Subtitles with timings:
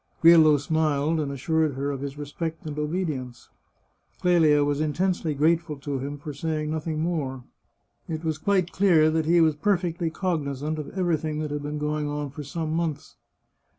[0.19, 3.49] Grillo smiled, and assured her of his respect and obedi ence.
[4.19, 7.43] Clelia was intensely grateful to him for saying noth ing more.
[8.09, 12.07] It was quite clear that he was perfectly cognizant of everything that had been going
[12.09, 13.15] on for some months.